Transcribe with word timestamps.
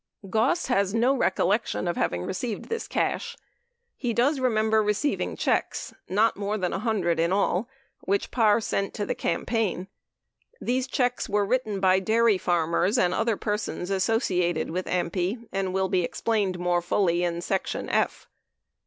Goss 0.27 0.65
has 0.65 0.95
no 0.95 1.15
recollection 1.15 1.87
of 1.87 1.95
receiving 1.95 2.63
this 2.69 2.87
cash. 2.87 3.37
He 3.95 4.15
does 4.15 4.39
remember 4.39 4.81
receiving 4.81 5.35
checks, 5.35 5.93
not 6.09 6.35
more 6.35 6.57
than 6.57 6.71
100 6.71 7.19
in 7.19 7.31
all, 7.31 7.69
which 7.99 8.31
Parr 8.31 8.59
sent 8.61 8.95
to 8.95 9.05
the 9.05 9.13
campaign. 9.13 9.87
These 10.59 10.87
checks 10.87 11.29
were 11.29 11.45
written 11.45 11.79
by 11.79 11.99
dairy 11.99 12.39
farmers 12.39 12.97
and 12.97 13.13
other 13.13 13.37
persons 13.37 13.91
associated 13.91 14.71
with 14.71 14.87
AMPI, 14.87 15.45
and 15.51 15.71
will 15.71 15.87
be 15.87 16.01
explained 16.03 16.57
more 16.57 16.81
fully 16.81 17.23
in 17.23 17.39
Section 17.39 17.87
F. 17.87 18.27